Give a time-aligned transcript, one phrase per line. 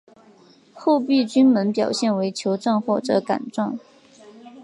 [0.73, 3.77] 厚壁菌门表现为球状或者杆状。